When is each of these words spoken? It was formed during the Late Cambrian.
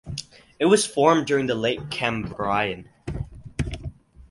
It 0.59 0.65
was 0.65 0.83
formed 0.83 1.27
during 1.27 1.45
the 1.45 1.53
Late 1.53 1.91
Cambrian. 1.91 2.89